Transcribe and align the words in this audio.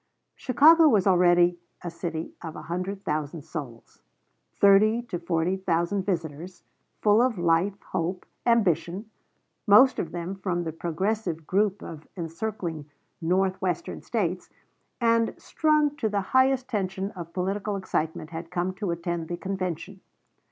Chicago 0.35 0.89
was 0.89 1.05
already 1.05 1.59
a 1.83 1.91
city 1.91 2.33
of 2.41 2.55
a 2.55 2.63
hundred 2.63 3.03
thousand 3.05 3.43
souls. 3.43 4.01
Thirty 4.55 5.03
to 5.03 5.19
forty 5.19 5.57
thousand 5.57 6.07
visitors, 6.07 6.63
full 7.03 7.21
of 7.21 7.37
life, 7.37 7.79
hope, 7.91 8.25
ambition, 8.47 9.11
most 9.67 9.99
of 9.99 10.09
them 10.11 10.33
from 10.33 10.63
the 10.63 10.71
progressive 10.71 11.45
group 11.45 11.83
of 11.83 12.07
encircling 12.17 12.89
North 13.21 13.61
western 13.61 14.01
States, 14.01 14.49
and 14.99 15.35
strung 15.37 15.95
to 15.97 16.09
the 16.09 16.21
highest 16.33 16.67
tension 16.67 17.11
of 17.11 17.31
political 17.31 17.75
excitement 17.75 18.31
had 18.31 18.49
come 18.49 18.73
to 18.73 18.89
attend 18.89 19.27
the 19.27 19.37
convention. 19.37 20.01